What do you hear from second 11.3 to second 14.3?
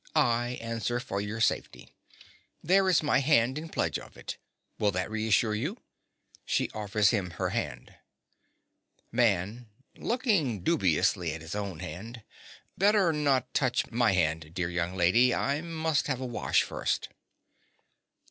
at his own hand). Better not touch my